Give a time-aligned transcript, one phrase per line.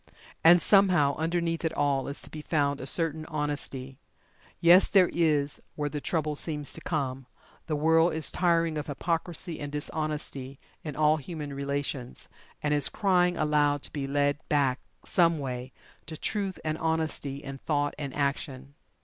[0.43, 3.99] And somehow, underneath it all is to be found a certain Honesty
[4.59, 7.27] yes, there is where the trouble seems to come,
[7.67, 12.29] the world is tiring of hypocrisy and dishonesty in all human relations,
[12.63, 15.71] and is crying aloud to be led back, someway,
[16.07, 18.73] to Truth and Honesty in Thought and Action.